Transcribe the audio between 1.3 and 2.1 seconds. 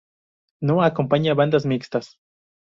bandadas mixtas.